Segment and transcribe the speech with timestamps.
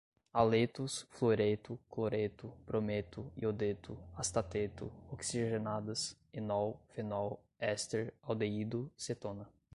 [0.33, 6.01] haletos, fluoreto, cloreto, brometo, iodeto, astateto, oxigenadas,
[6.33, 7.39] enol, fenol,
[7.73, 9.47] éster, aldeído, cetona